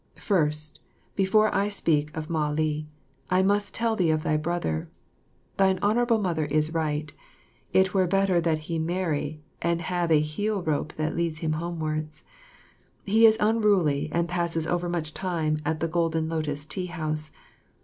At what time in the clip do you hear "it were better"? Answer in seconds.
7.71-8.41